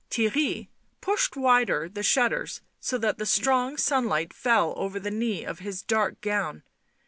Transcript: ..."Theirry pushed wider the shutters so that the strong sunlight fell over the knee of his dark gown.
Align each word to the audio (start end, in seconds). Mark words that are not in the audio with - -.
..."Theirry 0.09 0.69
pushed 0.99 1.35
wider 1.37 1.87
the 1.87 2.01
shutters 2.01 2.61
so 2.79 2.97
that 2.97 3.19
the 3.19 3.25
strong 3.27 3.77
sunlight 3.77 4.33
fell 4.33 4.73
over 4.75 4.99
the 4.99 5.11
knee 5.11 5.43
of 5.45 5.59
his 5.59 5.83
dark 5.83 6.21
gown. 6.21 6.63